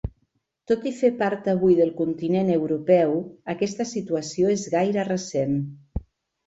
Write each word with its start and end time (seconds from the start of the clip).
Tot 0.69 0.87
i 0.91 0.93
fer 1.01 1.11
part 1.19 1.49
avui 1.53 1.77
del 1.81 1.91
continent 1.99 2.49
europeu, 2.55 3.15
aquesta 3.57 3.89
situació 3.95 4.53
és 4.59 4.69
gaire 4.77 5.07
recent. 5.15 5.59